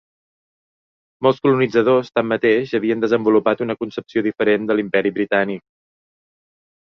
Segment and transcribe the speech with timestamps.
[1.25, 5.65] Molts colonitzadors, tanmateix, havien desenvolupat una concepció diferent de l'Imperi Britànic.